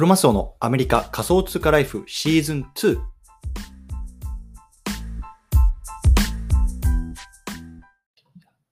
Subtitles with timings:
[0.00, 2.98] クロマスオのアメリカ仮想通貨ライフシーズン2。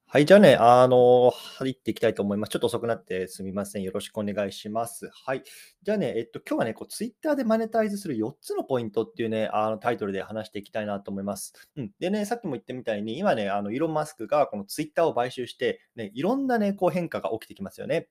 [0.06, 2.48] はい、じゃあね、あの、入っていきたいと思います。
[2.48, 3.82] ちょっと遅くなってすみません。
[3.82, 5.10] よろしくお願いします。
[5.26, 5.42] はい。
[5.82, 11.52] じゃあね、えっと、今日はね、こう、ツイッターでマネタイズする4つのポイントっていうね、あのタイトルで話していきたいなと思います。
[11.76, 11.90] うん。
[11.98, 18.08] でね、さっきも言ったみたいに、今ね、あの、イーロン・マスクがこのツイッターを買収して、ね、いろんなね、こう変化が起きてきますよね。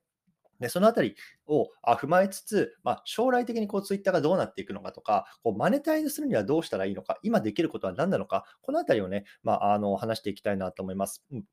[0.59, 1.15] で、そのあたり
[1.47, 11.23] を踏まえつつ、まあ、将来的にこうツイッターがどうなっていくのかとか、こうマネタイズするにはどうしたらいいのか、今できることは何なのか、このあたりをね、まあ、あの話していきたいなと思います。
[11.31, 11.43] うん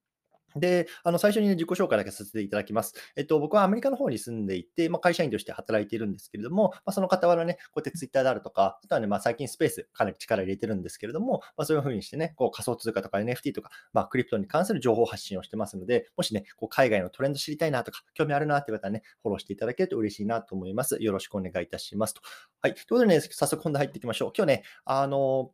[0.56, 2.94] で、あの最初に、ね、自己紹介だけさせていただきます。
[3.16, 20.98] えっと、僕はアメリカの方に住んでいて、まあ、会社員として働いているんですけれども、まあ、その傍らね、こうやってツイッターであるとか、あとはね、まあ、最近スペースかなり力入れてるんですけれども、まあ、そういうふうにしてね、こう仮想通貨とか NFT とか、まあ、クリプトに関する情報発信をしてますので、もしね、こう海外のトレンド知りたいなとか、興味あるなっていう方はね、フォローしていただけると嬉しいなと思います。
[21.00, 22.22] よろしくお願いいたしますと。
[22.60, 22.75] はい。
[22.75, 24.32] ということでね、早速本題入っていきましょう。
[24.36, 25.50] 今日ね、あの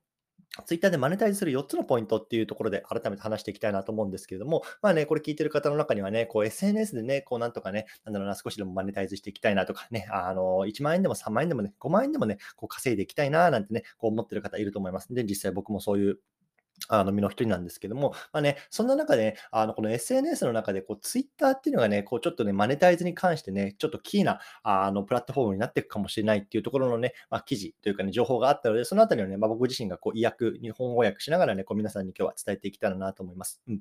[0.67, 15.13] ツイッターでマネタイズする4つのポイントっていうところで改めて話していきたいなと思うんですけれども、まあね、これ聞いてる方の中にはね、こう SNS でね、こうなんとかね、なんだろうな、少しでもマネタイズしていきたいなとかね、あの、1万円でも3万円でもね、5万円でもね、こう稼いでいきたいななんてね、こう思ってる方いると思います。
[15.15, 16.19] で、実際僕もそういう
[16.91, 33.61] あの身の一人なんですけども、まあね、そんな中で、あのこの SNS の中でこう、ツイッターっていうのがね、こうちょっとね、マネタイズに関してね、ちょっとキーなあのプラットフォームになっていくかもしれないっていうところのね、まあ、記事というかね、情報があったので、そのあたりをね、まあ、僕自身がこう意訳、日本語訳しながらね、こう皆さんに今日は伝えていけたらなと思います。
[33.69, 33.81] うん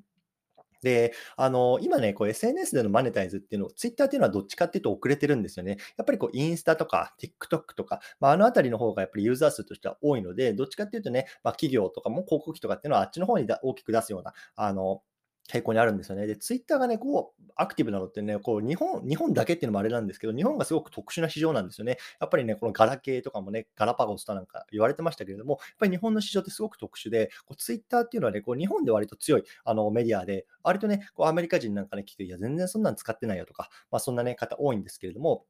[0.82, 5.78] で、あの、今ね、こう SNS でのマネタイズっていうのを、ツイッターっていうのはどっちかっていうと遅れてるんですよね。
[5.96, 15.02] やっぱりこう、インスタとか TikTok とか、まあ、あのあたりの方がやっぱりユーザー数としては多いので、どっちかっていうとね、まあ、企業とかも広告費とかっていうのはあっちの方に大きく出すような、あの、
[15.50, 16.26] 傾向にあるんですよね。
[16.26, 21.98] で、ツイッターがね、こう、アクティブなのってね、こう、日本、日本だけっていうのもあれなんですけど、日本がすごく特殊な市場なんですよね。
[22.20, 35.44] やっぱりね、このガラケーとかもね、ガラパゴスとなんか言われてましたけれども、やっぱり日本の市場ってすごく特殊で、こうツイッターっていうのはね、こう日本で割と強いあのメディアで、割とね、こうアメリカ人なんかね、聞く、いや、全然そんなん使ってないよとか、まあ、そんなね、方多いんですけれども、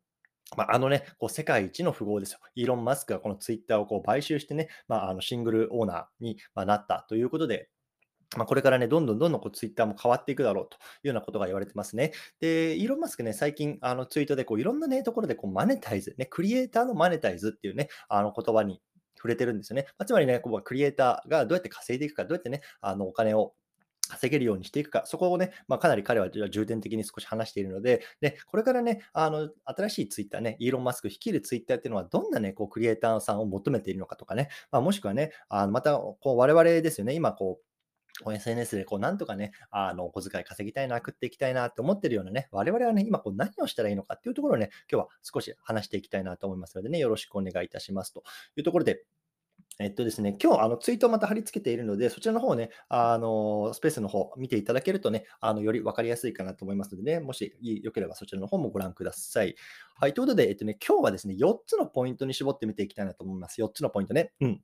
[0.56, 2.40] まあ、あのね、こう世界一の富豪ですよ。
[2.54, 7.68] イーロン・マスクがこのツイッターをこう買収してね、まあ、あのシングルオーナーになったということで、
[8.36, 12.12] まあ、これからね、どんどんどんどんこうツイッターも変わっていくだろうというようなことが言われてますね。
[12.40, 18.80] で、イーロン・マスクね、最近あのツイートでこういろんなね、ところでこうマネタイズ、ね、クリエイターのマネタイズっていうね、あの言葉に
[19.16, 19.86] 触れてるんですよね。
[19.98, 23.54] まあ、つまりね、こうクリエイターがどうやって稼いでいくか、どうやってね、あのお金を
[24.10, 37.69] 稼げるようにしていくか、そこをね、まあ、かなり彼は重点的に少し話しているので、でこれからね、あの新しいツイッターね、イーロン・マスク率いるツイッターっていうのは、どんなね、こうクリエイターさんを求めているのかとかね、まあ、もしくはね、あのまたこう我々ですよね、今こう、こう
[38.26, 48.22] SNS でこうなんとかね、あのお小遣い稼ぎたいな、食っていきたいなって思ってるようなね、我々はね、今こう何をしたらいいのかっていうところをね、今日は少し話していきたいなと思いますのでね、よろしくお願いいたしますと
[48.56, 49.04] いうところで、
[49.80, 59.56] えっとですね、今日あのツイートをまた貼り付けているので、そちらの方をね、あのスペースの方見ていただけるとね、あのより分かりやすいかなと思いますのでね、もしよければそちらの方もご覧ください。
[59.94, 63.62] はい、ということで、えっとね、今日はですね、4つのポイントに絞って見ていきたいなと思います。
[63.62, 64.32] 4つのポイントね。
[64.40, 64.60] うん。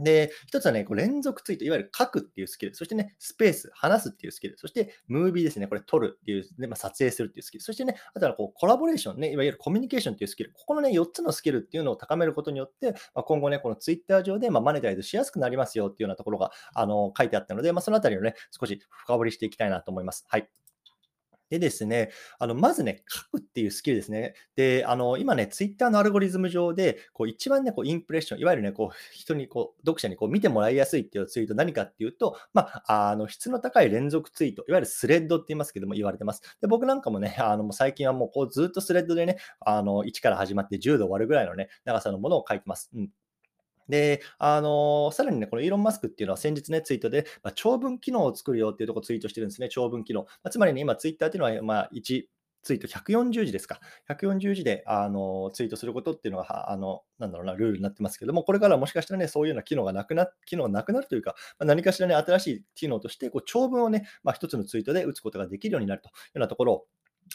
[0.00, 20.24] で、一つはね、こう連続ツイート、いわゆる書くっていうスキル、そしてね、スペース、話すっていうスキル、そしてムービーですね、これ撮るっていう、ねまあ、撮影するっていうスキル、そしてね、あとはこうコラボレーションね、いわゆるコミュニケーションっていうスキル、ここのね、4つのスキルっていうのを高めることによって、まあ、今後ね、このツイッター上でまあマネタイズしやすくなりますよっていうようなところがあの書いてあったので、まあ、そのあたりをね、少し深掘りしていきたいなと思います。
[20.28, 20.48] はい。
[21.50, 24.34] でですね、あのまずね、書くっていうスキルですね。
[24.54, 36.42] で、あの今ね、ツイッターのアルゴリズム上で、こう一番ね、こうインプレッション、いわゆるね、こう人にこう、読者にこう見てもらいやすいっていうツイート、何かっていうと、まあ、あの質の高い連続ツイート、いわゆるスレッドって言いますけども、言われてます。
[36.60, 42.90] で、僕なんかもね、あのもう最近はもうこうずっとスレッドでね、あの1から始まって10度終わるぐらいのね、長さのものを書いてます。
[42.94, 43.10] うん
[43.88, 50.22] で、あのさらにね、このイーロン・マスクっていうのは先日ね、ツイートで、まあ、長文機能を作るよっていうところをツイートしてるんですね、長文機能。
[50.22, 52.24] まあ、つまりね、今ツイッターっていうのは、まあ、1、
[52.62, 53.80] ツイート140字ですか。
[54.10, 66.84] 140字であのツイートすることっていうのが、あのなんだろうな、ルールになってますけども、これからもしかしたらね、そういうような機能がなくな機能がなくなるというか、まあ、何かしらね、新しい機能として、こう長文をね、まあ、一つのツイートで打つことができるようになるというようなところを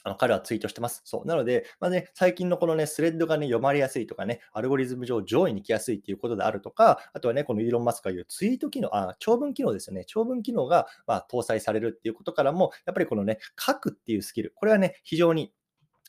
[0.03, 1.01] あの彼はツイートしてます。
[1.05, 1.27] そう。
[1.27, 10.05] なので、まあね、最近のこのね、スレッドがね、読まれやすいとかね、アルゴリズム上上位に来やすいっていうことであるとか、あとはね、このイーロン・マスクが言うツイート機能、あ、長文機能ですよね。
[10.05, 15.53] 長文機能が、まあ、搭載されるっていうことからも、やっぱりこのね、書くっていうスキル、これはね、非常に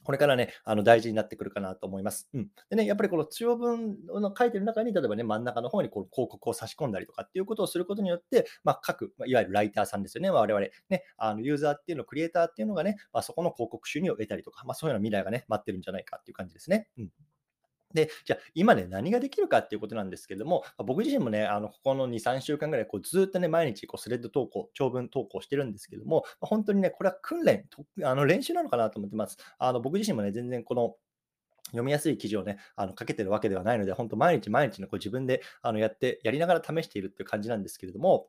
[0.04, 2.28] これからね、あの大事になってくるかなと思います。
[2.32, 2.48] うん。
[2.70, 16.88] でね、やっぱりこの長文の書いてる中に、例えばね、真ん中の方にこう広告を差し込んだりとかっていうことをすることによって、まあ、各、いわゆるライターさんですよね、我々、ね、あのユーザーっていうの、クリエイターっていうのがね、まあ、そこの広告収入を得たりとか、まあ、そういうような未来がね、待ってるんじゃないかっていう感じですね。
[16.98, 17.10] うん。
[17.94, 27.66] で、じゃあ、今ね、何ができるかっていうことなんですけども、僕自身もね、あの、ここの2、3週間ぐらい、こう、ずっとね、毎日、こう、スレッド投稿、長文投稿してるんですけども、ま、ほんとにね、これは訓練、
[28.02, 29.38] あの、練習なのかなと思ってます。
[29.58, 30.96] あの、僕自身もね、全然この
[31.68, 38.28] 読みやすい記事をね、あの、かけてるわけではないので、本当毎日毎日ね、こう自分であのやって、やりながら試しているっていう感じなんですけれども、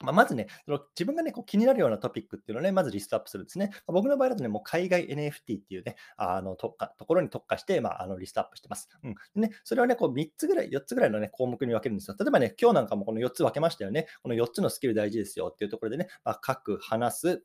[0.00, 3.70] まあ、まずね、その自分がね、こう気になるようなトピックっていうのをね、まずリストアップするんですね。
[3.72, 8.88] まあ、僕の場合だとね、もう海外 NFT っていうね、あの特化ところに特化して、まあ、あのリストアップしてます。
[9.02, 9.14] うん。
[9.34, 12.16] でね、それはね、こう3つぐらい、4つぐらいのね、項目に分けるんですよ。
[12.18, 14.06] 例えばね、今日なんかもこの4つ分けましたよね。
[14.22, 17.44] この4つのスキル大事ですよっていうところでね、まあ、書く、話す、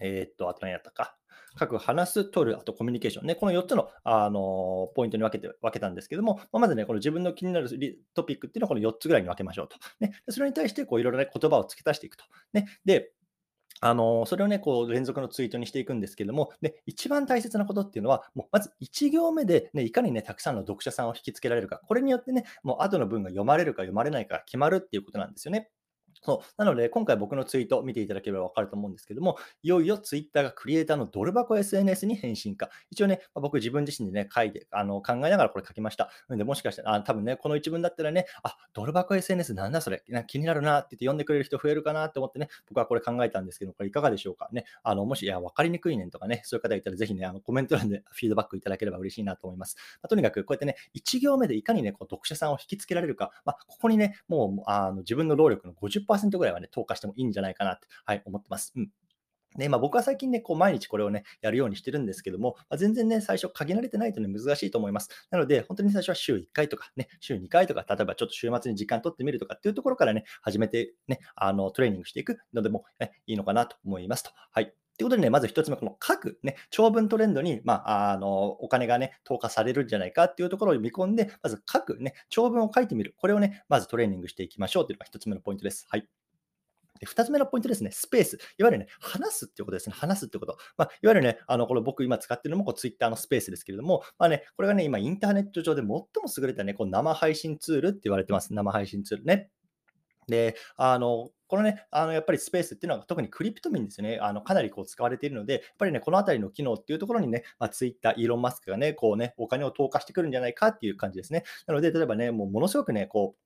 [0.00, 1.16] えー、っと、あと何やったか。
[1.58, 7.68] 書、話す、取る、あとコミュニケーションね、この4つの、あのポイントに分けて分けたんですけども、まずね、この自分の気になる
[8.14, 9.76] トピックっていうのはこの4つぐらいに分けましょうと。
[10.00, 12.24] ね、それに対してこういろいろな言葉を付け足していくと。
[12.52, 13.12] ね、で、
[13.80, 25.70] あのそれをね、こう連続のツイートにしていくんですけども、で一番大切なことっていうのは、もうまず1行目で、ね、いかにね、たくさんの読者さんを引きつけられるか、これによってね、もう後の文が読まれるか読まれないか決まるっていうことなんですよね。
[26.24, 26.54] そう。
[26.56, 32.70] なので、今回僕のツイートを見ていただければわかると思うんですけども、いよいよツイッターがクリエイターのドル箱 SNS に変身か。
[32.90, 36.04] 一応ね、ま僕自分自身でね、書いて、あの考えながらこれ書きました。
[36.28, 44.64] なので、もしかしたら、あ多分ね、この一文だったらね、あ、ドル箱 SNS なんだそれ、な気になるなって言って読んでくれる人増えるかなって思ってね、僕はこれ考えたんですけど、これいかがでしょうかね。
[44.82, 49.76] あの、もし、いや、わかりにくいねんとかね、そういう方いたらぜひね、あのコメント欄で フィードバックいただければ嬉しいなと思います。
[50.02, 58.72] まあ、とにかく、こうやってね、1行目でいかにね、こう読者さんを引きつけられるか、まあ、ここにね、もうあの自分の労力の50%ぐらいはね、投下してもいいんじゃないかなって、はい、思ってます。
[58.76, 58.90] うん
[59.56, 65.08] で、まあ、僕は最近ね、こう毎日これをね、やるようにしてるんですけども、まあ、全然ね、最初限られてないとね、難しいと思います。
[65.30, 74.30] なので、本当に最初は週1回とかね、週2回とか、例えばちょっと週末に時間取ってみるとかっていうところからね、始めてね、あの、トレーニングしていくのでも、ね、いいのかなと思いますと。
[74.52, 74.74] はい。
[74.96, 83.14] ということでね、まず1つ目、この各、ね、長文トレンドに、まあ、あのお金がね、投下されるんじゃないかっていうところを見込んで、まず各、ね、長文を書いてみる。
[83.18, 85.86] これをね、まずトレーニングしていきましょうというのが1つ目のポイントです。
[85.90, 86.23] はい。
[87.00, 88.38] で、2つ目のポイントですね、スペース。
[88.58, 89.94] いわゆるね、話すっていうことですね。
[89.96, 90.56] 話すってこと。
[90.76, 96.06] まあ、いわゆるね、あの、これ僕今使ってるのもこう Twitter のスペースですけれども、まあね、これがね、今インターネット上で最も
[96.36, 98.54] 優れたね、こう生配信ツールって言われてます。
[98.54, 99.50] 生配信ツールね。
[100.28, 111.44] で、あの、このね、あのやっぱりスペースっていうのは特にクリプトミンですね、あのかなりこう使われているので、やっぱりね、このあたりの機能っていうところにね、まあ、ツイッター、イーロン・マスクがね、こうね、お金を投下してくるんじゃないかっていう感じですね。
[111.66, 113.43] なので、例えばね、もうものすごくね、こう、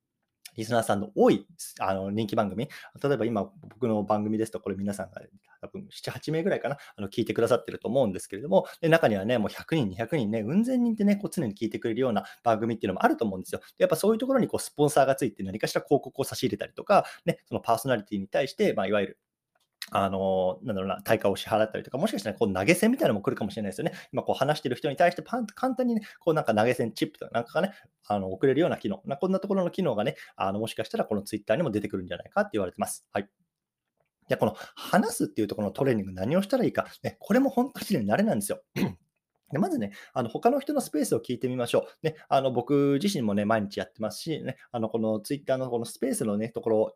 [0.59, 1.47] リスナーさんの多い
[1.79, 2.69] あの人気番組、
[3.01, 5.23] 例えば今、僕の番組ですと、これ皆さんが
[5.61, 13.61] 多分7、8名ぐらいかな、あの聞いてくださってると思うんですけれども、で中にはね、もう100人、200人ね、うん千人ってね、こう常に聞いてくれるような番組っていうのもあると思うんですよ。
[13.79, 19.19] でやっぱそういうところにこうスポンサーがついて何かしら広告を差し入れたりとか、ね、そのパーソナリティに対して、まあ、いわゆる
[19.90, 23.93] あの、なんだろうな、対価を支払ったりとか、もしかしたらこう投げ銭みたいなのも来るかもしれないですよね。
[24.12, 27.73] 今こう話してる人に対してパンと簡単にね、こうなんか投げ銭チップとかなんかがね、
[28.06, 33.06] あの送れるような機能、なこんなところの機能がね、あのもしかしたらこのツイッターにも出てくるんじゃないかって言われてます。
[33.12, 33.29] はい。
[34.29, 38.62] じゃこの話すっていうところのトレーニング何をしたらいいか、ね、これも本当に慣れなんですよ。
[39.50, 42.06] でまずね、あの他の人のスペースを聞いてみましょう。
[42.06, 46.93] ね、あの僕自身もね、毎日やってますし、ね、あのこのツイッターのこのスペースのね、ところを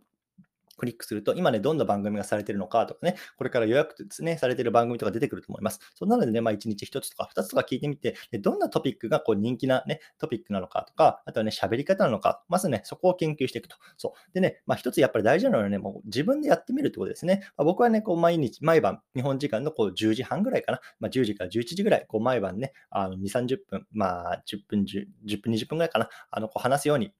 [0.77, 5.81] クリックすると、今ね、どんな番組がされてるのかとかね、これから予約ですね、されてる番組とか出てくると思います。
[5.95, 13.77] そうなのでね、まあ、1日1つとか2つとか聞いてみて、どんなトピックがこう人気なね、トピックなのかとか、あとはね、喋り方なのか、まずね、そこを研究していくと。
[13.97, 14.35] そう。
[14.35, 17.43] でね、まあ、一つやっぱり大事なのはね、もう自分でやってみるってことですね。
[17.57, 27.13] まあ、僕はね、こう毎日、毎晩、日本時間のこう10時半ぐらいかな、まあ、10時から11時ぐらい、こう毎晩ね、あの2、30分、まあ、10分、10, 10分、20分ぐらいかな、あのこう話すように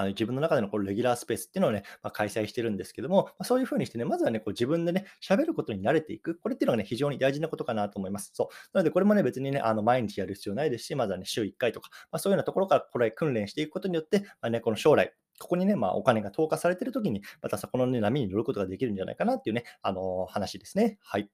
[0.00, 6.38] あの自分の中でのこのレギュラースペースっていうのをね、まあ、開催してるんですけども、まあ、そういうふうにしてね、まずはね、こう自分でね、喋ることに慣れていく。
[6.38, 8.30] これっていうのがね、非常に大事なことかなと思います。
[8.34, 8.46] そう。
[8.72, 20.98] なので、これもね、別にね、あの毎日やる必要ないですし、まずはね、週1回とか、まあ、そういうようなところからこれ訓練していくことによって、まあね、この将来、ここにね、まあ、お金が投下されてるときに、またそこの、ね、波に乗ることができるんじゃないかなっていうね、あのー、話ですね。
[21.02, 21.30] はい。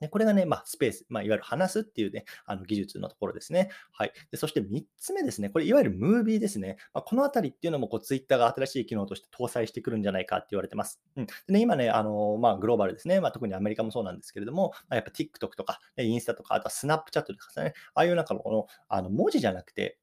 [0.00, 3.70] でこれがね、まあ、スペース、まあ、いわゆる話すっていうね、あの技術のところですね。
[3.92, 4.12] はい。
[4.30, 6.76] でそして3つ目ですね、これいわゆるムービーですね。
[6.94, 11.00] まあ、このあたりっていうのもこう Twitter が新しい機能として搭載してくるんじゃないかって言われてます。
[11.16, 19.98] うん、でね、今ね、あのまあ、グローバルですね、まあ、特にアメリカもそうなんですけれども、まあ、やっぱ TikTok とか、インスタとか、あとは Snapchat とかですね、ああいうなんかのこのあの文字じゃなくて、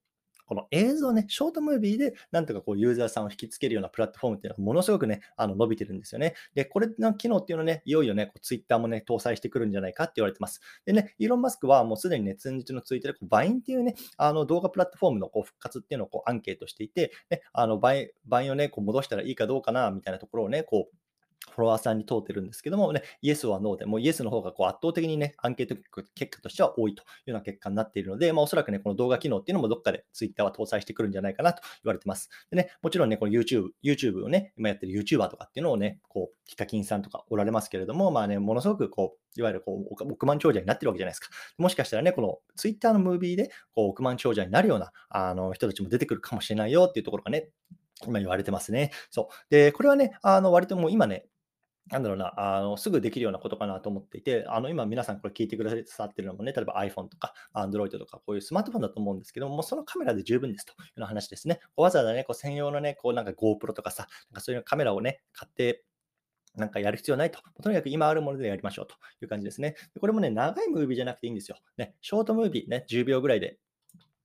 [0.47, 6.33] この映像ね、ショートムービーでなんとかこうユーザーさんを引きつけるようなプラットフォームっていうのがものすごくね、あの伸びてるんですよね。
[6.55, 10.61] で、これの機能っていうのね、いよいよね、こうツイッターもね、搭載してくるんじゃないかって言われてます。
[10.85, 20.97] でね、イーロン・マスクはもうすでにね、通日のツイートでバインっていうね、あの動画プラットフォームのこう復活っていうのをこうアンケートしていて、ね、あのバイバインをね、こう戻したらいいかどうかな、みたいなところをね、こう
[21.57, 25.75] フォロワーさんに問うてるんですけどもね、イエスはノーで、もうイエスの方がこう圧倒的にね、アンケート
[26.13, 32.29] 結果としては多いというような結果になっているので、まあ、おそらくね、この動画機能っていうのもどっかで Twitter は搭載してくるんじゃないかなと言われてます。
[32.51, 41.29] でね、もちろんね、この YouTube、YouTube をね、今やってる YouTuber とかっていうのをね、こう、ヒカキンさんとかおられますけれども、まあね、ものすごくこう、いわゆるこう億万長者になってるわけじゃないですか。
[41.57, 47.49] もしかしたらね、この Twitter のムービーでこう億万長者になるようなあの人たちも出てくるかもしれないよっていうところがね、
[48.05, 48.91] 今言われてますね。
[49.09, 49.35] そう。
[49.49, 51.25] で、これはね、あの割ともう今ね、
[51.89, 61.59] なんだろうな、あのすぐできるようなことかなと思っていて、あの今皆さんこれ聞いてくださってるのもね、例えば iPhone とか Android とかこういうスマートフォンだと思うんですけどもう、そのカメラで十分ですというような話ですね。
[61.75, 65.83] わざわざね、こう専用のね、こうなんか GoPro とかさ、なんかそういうカメラをね、買って
[66.55, 67.39] なんかやる必要ないと。
[67.61, 69.75] とにかく今あるものでやりましょうという感じですね。
[69.99, 71.57] これもね、長いムービーじゃなくていいんですよ。
[71.77, 73.59] ね、ショートムービーね、10秒ぐらいで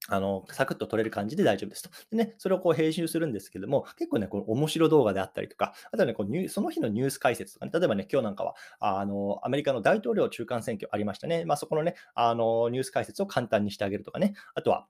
[0.09, 1.91] あの、サクッと撮れる感じで大丈夫ですと。
[2.11, 11.45] でね、それをこう編集するんですけども、結構ね、この面白動画であったりとか、あとはね、こうニュその日のニュース解説とかね、例えばね、今日なんかは、あの、アメリカの大統領中間選挙ありましたね。
[11.45, 14.87] まあ、そこのね、あの、ニュース解説を簡単にしてあげるとかね、あとは、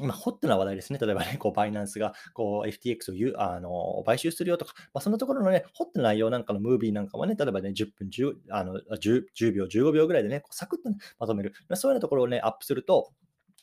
[0.00, 0.98] 今、ホットな話題ですね。
[1.00, 11.52] 例えばね、こうバイナンスがこう FTX を言うあの買収するよとか、まあ、そのところのね、ホットな内容なんかのムービーなんかもね、例えばね、10分10、あの 10, 10秒、15秒ぐらいでね、こうサクッと、ね、まとめる。
[11.74, 13.12] そういうようなところをね、アップすると、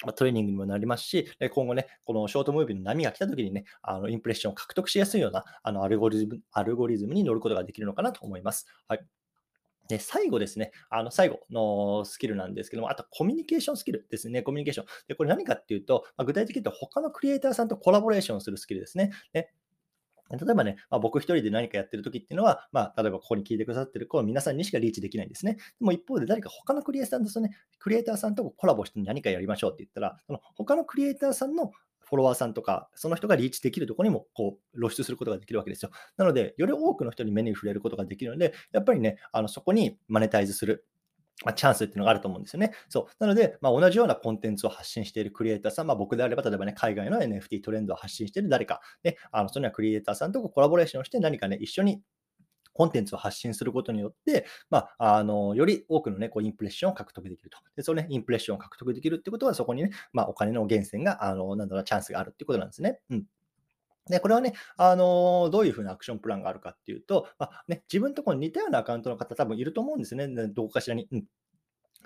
[0.04, 8.68] まトレーニングにもなりますし、今後ね、このショートムービーの波が来た時にね、あのインプレッションを獲得しやすいようなあのアルゴリズムアルゴリズムに乗ることができるのかなと思います。
[8.88, 9.06] はい。
[9.88, 14.88] で、最後ですね、あの、最後のスキルなんですけども、あとコミュニケーションスキルですね、コミュニケーション。
[15.08, 19.12] で、これ何かっていうと、まあ、具体的に言うと他のクリエイターさんとコラボレーションするスキルですね。
[19.32, 19.52] で
[20.32, 25.53] 例えばね、まあ、僕一人で何かやってるときっていうのは、まあ、例えばここに聞いてくださってるこの皆さんにしかリーチできないんですね。
[25.53, 31.72] でも一方で誰か他のクリエイターさんと、ね、クリエイターさんとコラボして何かやりましょうって言ったら、その他のクリエイターさんの
[32.05, 35.91] フォロワーさんとか、その人がリーチできるところにもこう露出することができるわけですよ。
[36.17, 40.86] なので、より多くの人に目に触れることができるので、やっぱりね、あのそこにマネタイズする
[41.44, 42.72] ま、チャンスっていうのがあると思うんですよね。
[42.88, 43.13] そう。
[43.20, 52.01] なので、まあ、同じようなコンテンツを発信しているクリエイターさん、まあ、僕であれば、例えばね、海外の NFT トレンドを発信している誰か、ね、あのそのようなクリエイターさんとコラボレーションをして何かね、一緒に
[52.75, 57.58] コンテンツを発信することによって、まあ、あのより多くの、ね、こうインプレッションを獲得できると。
[57.75, 63.00] で、その、ね、インプレッションを獲得できるってことは、そこにね、まあ、お金の源泉が、あのなんだろう、チャンスがあるってことなんですね。
[63.10, 63.25] うん。
[64.10, 70.28] で、これはね、あのどういうふうなアクションプランがあるかっていうと、まあね、自分とこに似たようなアカウントの方多分いると思うんですね。
[70.50, 71.08] どこかしらに。
[71.12, 71.26] うん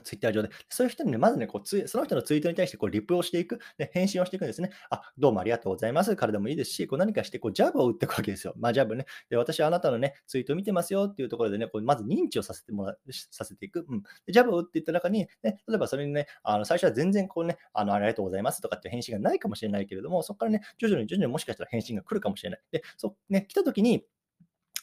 [0.03, 0.50] ツイッター上で。
[0.70, 4.72] そういう人にね、まずね、こうツイその人のツイートに対してこうリプをしていく、ね、返信をしていくんですね。
[4.89, 6.15] あ、どうもありがとうございます。
[6.15, 8.53] からでもいいですし、こう何かしてこうジャブを打っていくわけですよ。
[8.58, 9.06] まあ、ジャブね。
[9.29, 12.96] で、私はあなたのね、ツイートを見てますよっていうところでね、こうまず認知をさせてもら
[13.32, 13.86] させていく。
[13.88, 14.01] うん。
[14.25, 22.62] で、ジャブを打っていった中に、ね、例えばそれにね、あの最初は全然こうね、あのありがとうございますとかって返信がないかもしれないけれども、そこからね、徐々に徐々にもしかしたら返信が来るかもしれない。
[22.72, 24.03] で、そね、来た時に、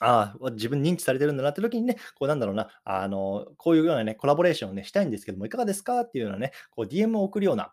[0.00, 7.72] ああ、自分認知されてるんだなって時にね、こうなんだろうな、あの、こういうようなね、コラボレーションをね、したいんですけども、いかがですかっていうようなね、こう DM を送るような、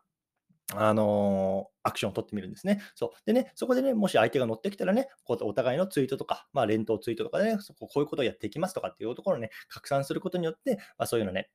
[0.75, 2.81] あのアクションを取ってみるんですね。
[2.95, 3.09] そう。
[3.25, 11.49] でね、そこでね、もし相手が乗ってきたらね、こうお互いのツイートとか、まあ、連投ツイートとかでね、そここういうことをやっていきますとかっていうところをね、拡散することによって、まあ、そういうのね、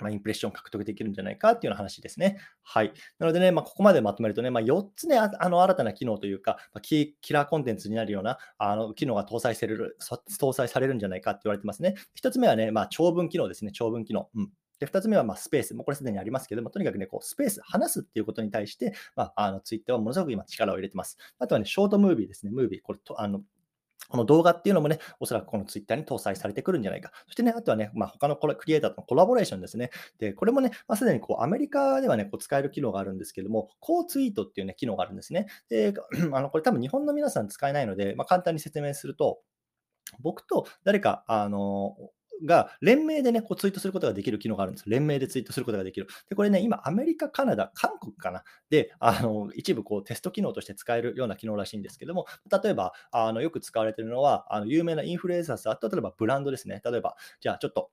[0.00, 2.38] まあ、インプレッション獲得できるんじゃないかっていうような話ですね。
[2.62, 2.92] はい。
[3.18, 9.96] なのでね、まあ、ここまでまとめるとね、まあ、4つね、あの新たな機能というか、まあ、キラーコンテンツになるようなあの機能が搭載される
[10.40, 11.94] 搭載されるんじゃないかって言われてますね。
[12.22, 14.28] 1つ目はね、まあ、長文機能ですね、長文機能。
[14.34, 15.74] うんで、2つ目はまスペース。
[15.74, 21.18] もうこれすでにありますけども、とにかくね、こうスペース、話すっていうことに対して、まあ、あのツイッターはものすごく今力を入れてます。
[21.38, 22.80] あとはね、ショートムービーですね、ムービー。
[22.82, 23.42] これと、あの、
[24.08, 27.12] この動画っていうのもね、おそらくこのツイッターに搭載されてくるんじゃないか。
[27.26, 29.90] そしてね、あとはね、まあ、他のクリエイターとのコラボレーションですね。
[30.18, 35.46] で、これもね、まあ、すでにこうアメリカではね、こう使える機能があるんですけども、高ツイートっていうね、機能があるんですね。
[35.68, 35.94] で、
[36.32, 39.40] あのこれ多分日本の皆さん使えないので、まあ、簡単に説明すると、
[40.20, 41.96] 僕と誰か、あの、
[42.46, 44.88] が連名でね、こうツイートすることができる機能があるんです。
[44.88, 46.06] 連名でツイートすることができる。
[46.28, 48.44] で、これね、今、アメリカ、カナダ、韓国かな。
[48.70, 52.26] で、あの一部こうテスト機能として使えるような機能らしいんですけども、
[52.62, 56.80] 例えば、あのよく使われているのは、あの有名なインフルエンサーさんと、例えばブランドですね。
[56.84, 57.90] 例えば、じゃあちょっと、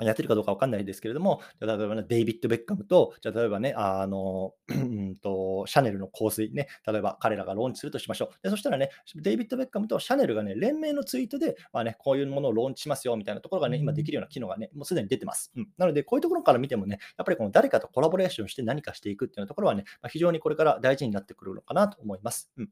[0.00, 8.42] やってるかどうかわかんないですけれども、例えばね、デイビッド・ベッカムと、じゃ例えばね、あの、 うんと、シャネルの香水ね、例えば彼らがローンチするとしましょう。
[8.42, 15.52] でそしたらね、デイビッド・ベッカムとシャネルがね、連名のツイートで、まあね、こういうものをローンチしますよみたいなところがね、今できるような機能がね、もうすでに出てます。
[15.56, 22.50] うん、なので、こういうところから見てもね、やっぱりこの誰かとコラボレーションして何かしていくっていうところはね、まあ、非常にこれから大事になってくるのかなと思います。
[22.56, 22.68] うん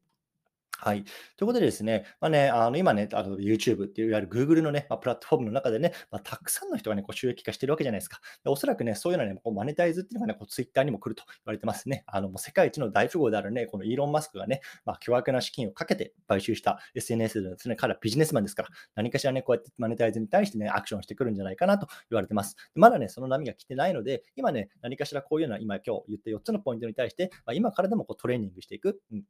[0.78, 1.04] はい。
[1.04, 1.12] とい
[1.44, 8.20] うことでですね、まあね、あの今ね、あの YouTube っていういわゆる Google のね、まあ、プラットフォームの中でね、まあ、たくさんの人がね、こう収益化してるわけじゃないですか。
[8.44, 12.04] でおそらくね、そういうのはね、こうマネタイズっていうのがね、こう Twitter にも来ると言われてますね。
[12.06, 22.56] あのもう世界一の大富豪であるね、このイーロン・マスクがね、まあ、巨額な資金をかけて買収した SNS でですね、彼はビジネスマンですから、何かしらね、こうやってマネタイズに対してね、アクションしてくるんじゃないかなと言われてます。
[22.74, 29.00] まだね、その波が来てないので、今ね、何かしらこういうのは今今日言った4つのポイントに対して、まあ、今からでもこうトレーニングしていく。
[29.10, 29.24] うん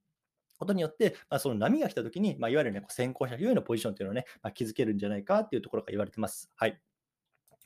[0.59, 6.51] ことによって、まあ、その波が来たときに、まあ、いわゆる、ね、先行者優位のポジションというのをね、まあ、築けるんじゃないかっていうところが言われてます。
[6.55, 6.81] はい。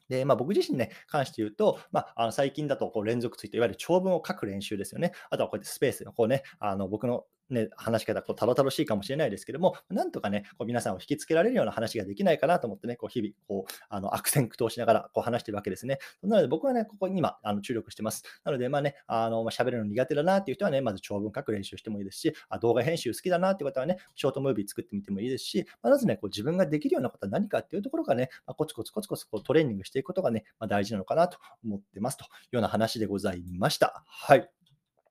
[0.08, 5.12] で、まあ、僕自身ね、関して言うと、まあ、あの最近だとこう連続ツイート、いわゆる長文を書く練習ですよね。
[5.30, 15.98] あとはこうやってスペースのこうね、あの僕のね、話し方、こう、たどたどしいかもしれないですけども、なんとかね、こう皆さんを引きつけられるような話ができないかなと思ってね、こう日々、こう、あの悪戦苦闘しながらこう話してるわけですね。
[16.22, 18.22] なので僕はね、ここに今、あの注力してます。
[18.44, 34.04] なので、まあね、あの、ま、喋るの苦手だなっていう人はね、まず長文書く練習してもいいですし、あ動画編集好きだなっていう方はね、ショートムービー作ってみてもいいですし、まずね、こう自分ができるようなことは何かっていうところがね、まあ、コツコツコツコツこうトレーニングしていくことがね、まあ、大事なのかなと思ってますというような話でございました。
[34.06, 34.59] はい。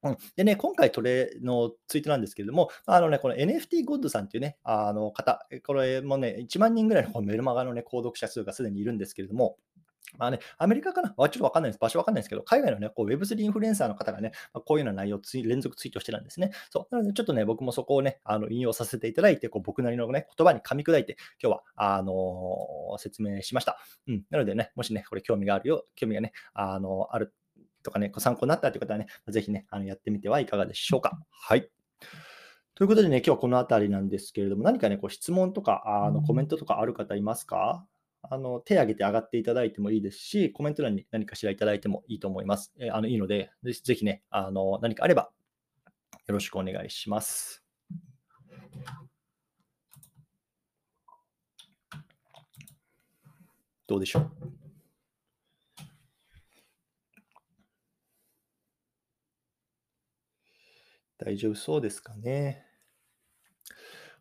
[0.04, 9.58] うん、でね、今回トレのツイートなんですけれども、あのね、この NFT ゴッドさんっていうね、あの方、これもね、1万人ぐらいのメルマガのね、購読者数がすでにいるんですけれども、
[10.18, 11.80] まあね、アメリカかな、ちょっとわかんないです。
[11.80, 16.52] 場所わかんないですけど、海外のね、こう Web3 インフルエンサーの方がね、ま、こういうような内容をつい連続ツイートしてたんですね。
[16.72, 16.96] そう。
[16.96, 23.78] なので、ちょっとね、僕もそこをね、あの引用させていただいて、こう僕なりのね、言葉に噛み砕いて、今日は、あのー、説明しました。
[24.08, 24.24] うん。
[24.30, 27.34] なのでね、もしね、これ興味があるよ、興味がね、あのー、ある
[27.90, 31.20] とかね、参考になったという方はね、ぜひね、あのやってみてはいかがでしょうか。
[31.32, 31.70] はい。
[32.76, 37.86] ということでね、今日はこの辺りなんですけれども、何かね、こう質問とかあのコメントとかある方いますか？
[38.22, 42.72] あの手挙げて上がっていただいてもいいですし、コメント欄に何かしらいただいてもいいと思います。
[42.78, 45.32] えー、あのいいので、ぜひね、あの何かあれば
[46.28, 47.64] よろしくお願いします。
[53.88, 54.59] どうでしょう？
[61.20, 62.66] 大丈夫そうですかね。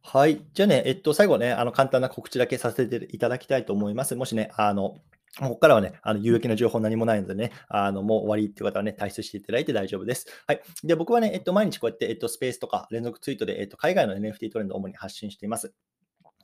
[0.02, 0.45] はい。
[0.55, 4.17] じゃあね、えっと、最後ね、あの、簡単な告知だけさせていただきたいと思います。
[4.17, 4.99] もしね、あの、
[5.38, 10.26] ここからはね、あの有益な情報何もないのでね、あのもう終わりっていう方はね、退出していただいて大丈夫です。
[10.47, 10.63] はい。
[10.82, 15.73] で、僕はね、えっと、毎日こうやって、えっと、スペースとか連続ツイートで、えっと、海外の NFT トレンドを主に発信しています。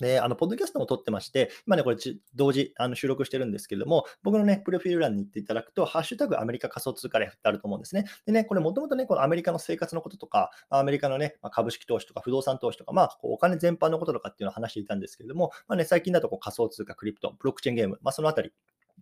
[0.00, 1.96] で、あの、ポッドキャストも撮ってまして、今ね、これ
[2.34, 8.04] 同時あの収録してるんですけれども、僕のね、プロフィール欄に行っていただくと、ハッシュタグアメリカ仮想通貨レフってあると思うんですね。
[8.26, 18.52] でね、これもともとね、このアメリカの生活のこととか、アメリカのね、ま株式投資とか不動産投資とか、まあ、お金全般のこととかっていうのを話していたんですけれども、まあね、最近だとこう仮想通貨、クリプト、ブロックチェーンゲーム、まあ、そのあたり、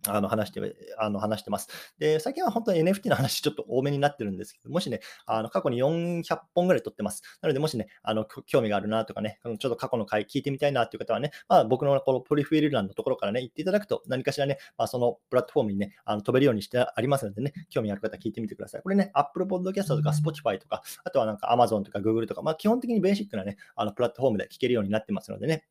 [0.07, 1.69] あの話してあの話してます。
[1.97, 7.23] で、最近は本当に NFT の話ちょっと多めになってるんですけど、もしね、あの過去に400本ぐらい撮ってます。
[7.41, 18.81] なので、もしね、あの興味があるなとかね、ちょっと過去の回聞いてみたいなという方はね、まあ、僕のこのプリフィール欄のところからね、行っていただくと、何かしらね、まあ、そのプラットフォームにね、あの飛べるようにしてありますのでね、興味ある方聞いてみてください。
[18.81, 25.65] これね、Apple Podcast とか Spotify とか、あとはなんか Amazon とか Google とか、まあ、基本的にベーシックなね、あのプラットフォームで聞けるようになってますのでね、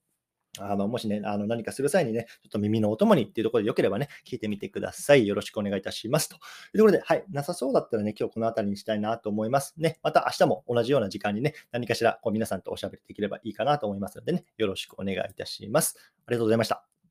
[0.58, 5.26] あのもしね、あの何かする際にね、ちょっと耳のお供にっていうところでよければね、聞いてみてください。
[5.26, 6.28] よろしくお願いいたします。
[6.28, 9.74] というところで、はい、なさそうだったらね、今日この辺りにしたいなと思います。
[9.78, 15.96] ね、また明日も同じような時間にね、何かしらこう皆さんとおしゃべりできればいいかなと思いますのでね、よろしくお願いいたします。
[16.26, 17.01] ありがとうございました。